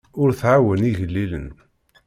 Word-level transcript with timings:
Ur 0.21 0.29
tɛawen 0.39 0.87
igellilen. 0.89 1.47